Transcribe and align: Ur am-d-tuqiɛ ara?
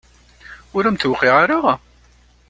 Ur 0.75 0.83
am-d-tuqiɛ 0.85 1.35
ara? 1.43 1.59